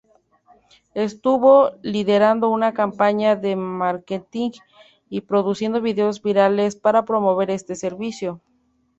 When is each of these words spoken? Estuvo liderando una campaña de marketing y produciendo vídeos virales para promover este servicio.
Estuvo 0.95 1.73
liderando 1.83 2.49
una 2.49 2.73
campaña 2.73 3.35
de 3.35 3.55
marketing 3.55 4.49
y 5.11 5.21
produciendo 5.21 5.79
vídeos 5.79 6.23
virales 6.23 6.75
para 6.75 7.05
promover 7.05 7.51
este 7.51 7.75
servicio. 7.75 8.41